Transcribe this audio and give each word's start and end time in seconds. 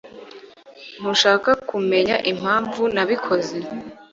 Ntushaka 0.99 1.49
kumenya 1.69 2.15
impamvu 2.31 2.81
nabikoze? 2.95 3.57